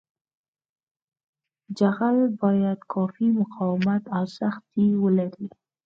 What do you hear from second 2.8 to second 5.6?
کافي مقاومت او سختي ولري